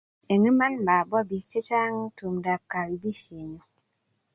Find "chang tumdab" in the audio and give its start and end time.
1.67-2.61